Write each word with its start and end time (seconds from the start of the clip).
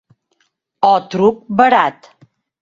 O 0.89 0.91
truc 1.15 1.45
barat. 1.61 2.11